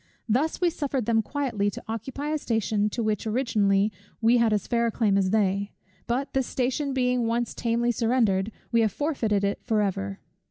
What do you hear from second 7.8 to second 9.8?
surrendered, we have forfeited it for